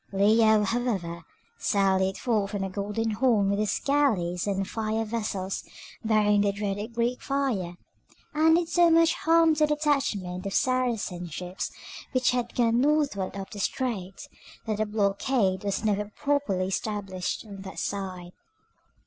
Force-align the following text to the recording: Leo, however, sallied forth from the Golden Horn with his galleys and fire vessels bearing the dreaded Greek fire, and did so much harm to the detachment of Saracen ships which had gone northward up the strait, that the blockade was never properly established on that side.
Leo, 0.11 0.63
however, 0.63 1.21
sallied 1.59 2.17
forth 2.17 2.49
from 2.49 2.63
the 2.63 2.69
Golden 2.69 3.11
Horn 3.11 3.51
with 3.51 3.59
his 3.59 3.79
galleys 3.85 4.47
and 4.47 4.67
fire 4.67 5.05
vessels 5.05 5.63
bearing 6.03 6.41
the 6.41 6.51
dreaded 6.51 6.95
Greek 6.95 7.21
fire, 7.21 7.75
and 8.33 8.55
did 8.55 8.67
so 8.67 8.89
much 8.89 9.13
harm 9.13 9.53
to 9.53 9.67
the 9.67 9.75
detachment 9.75 10.47
of 10.47 10.55
Saracen 10.55 11.27
ships 11.29 11.69
which 12.13 12.31
had 12.31 12.55
gone 12.55 12.81
northward 12.81 13.35
up 13.37 13.51
the 13.51 13.59
strait, 13.59 14.27
that 14.65 14.77
the 14.77 14.87
blockade 14.87 15.63
was 15.63 15.85
never 15.85 16.05
properly 16.05 16.69
established 16.69 17.45
on 17.45 17.61
that 17.61 17.77
side. 17.77 18.31